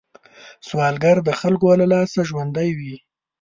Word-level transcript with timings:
سوالګر 0.67 1.17
د 1.23 1.29
خلکو 1.39 1.69
له 1.81 1.85
لاسه 1.93 2.19
ژوندی 2.29 2.69
وي 2.77 2.95